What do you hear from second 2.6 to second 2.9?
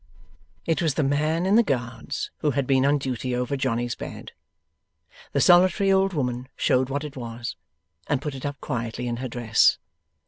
been